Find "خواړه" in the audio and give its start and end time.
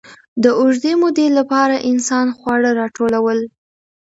2.37-2.69